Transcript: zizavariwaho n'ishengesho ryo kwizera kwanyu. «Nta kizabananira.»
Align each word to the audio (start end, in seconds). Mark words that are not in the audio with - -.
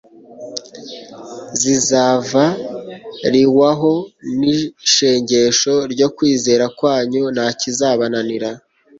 zizavariwaho 1.59 3.93
n'ishengesho 4.39 5.73
ryo 5.93 6.07
kwizera 6.15 6.65
kwanyu. 6.77 7.23
«Nta 7.35 7.47
kizabananira.» 7.59 8.49